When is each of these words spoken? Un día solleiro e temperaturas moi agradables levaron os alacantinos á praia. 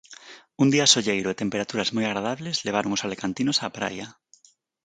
Un 0.63 0.67
día 0.73 0.91
solleiro 0.93 1.29
e 1.31 1.39
temperaturas 1.43 1.89
moi 1.95 2.05
agradables 2.05 2.63
levaron 2.67 2.93
os 2.95 3.03
alacantinos 3.05 3.57
á 3.63 3.65
praia. 3.77 4.07